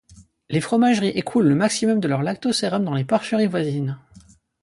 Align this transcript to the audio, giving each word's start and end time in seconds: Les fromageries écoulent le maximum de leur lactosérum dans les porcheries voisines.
Les 0.49 0.61
fromageries 0.61 1.09
écoulent 1.09 1.45
le 1.45 1.53
maximum 1.53 1.99
de 1.99 2.07
leur 2.07 2.23
lactosérum 2.23 2.83
dans 2.83 2.95
les 2.95 3.05
porcheries 3.05 3.45
voisines. 3.45 3.99